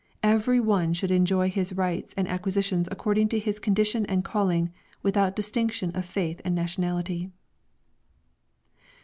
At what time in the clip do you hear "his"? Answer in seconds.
1.51-1.73, 3.39-3.59